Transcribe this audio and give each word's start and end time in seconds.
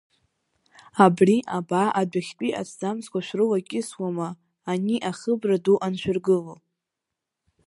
Абри 1.05 1.37
абаа 1.57 1.89
адәахьтәи 2.01 2.57
аҭӡамцқәа 2.61 3.19
шәрылакьысуама, 3.25 4.27
ани 4.71 4.97
ахыбра 5.09 5.57
ду 5.63 5.77
аншәыргыло? 5.85 6.55